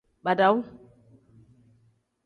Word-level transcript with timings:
Badawu. 0.23 0.59